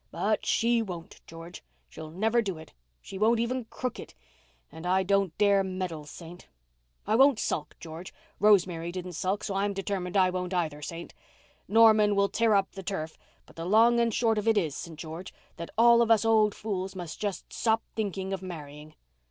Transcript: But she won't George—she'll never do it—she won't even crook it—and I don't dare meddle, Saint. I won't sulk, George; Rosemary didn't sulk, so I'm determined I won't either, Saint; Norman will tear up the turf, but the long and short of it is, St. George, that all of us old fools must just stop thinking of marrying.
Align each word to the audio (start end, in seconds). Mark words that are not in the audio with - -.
But 0.09 0.47
she 0.47 0.81
won't 0.81 1.21
George—she'll 1.27 2.09
never 2.09 2.41
do 2.41 2.57
it—she 2.57 3.19
won't 3.19 3.39
even 3.39 3.65
crook 3.65 3.99
it—and 3.99 4.87
I 4.87 5.03
don't 5.03 5.37
dare 5.37 5.63
meddle, 5.63 6.05
Saint. 6.05 6.47
I 7.05 7.13
won't 7.15 7.37
sulk, 7.37 7.75
George; 7.79 8.11
Rosemary 8.39 8.91
didn't 8.91 9.13
sulk, 9.13 9.43
so 9.43 9.53
I'm 9.53 9.73
determined 9.73 10.17
I 10.17 10.31
won't 10.31 10.55
either, 10.55 10.81
Saint; 10.81 11.13
Norman 11.67 12.15
will 12.15 12.29
tear 12.29 12.55
up 12.55 12.71
the 12.71 12.81
turf, 12.81 13.15
but 13.45 13.55
the 13.55 13.65
long 13.65 13.99
and 13.99 14.11
short 14.11 14.39
of 14.39 14.47
it 14.47 14.57
is, 14.57 14.73
St. 14.73 14.97
George, 14.97 15.31
that 15.57 15.69
all 15.77 16.01
of 16.01 16.09
us 16.09 16.25
old 16.25 16.55
fools 16.55 16.95
must 16.95 17.19
just 17.21 17.53
stop 17.53 17.83
thinking 17.95 18.33
of 18.33 18.41
marrying. 18.41 18.95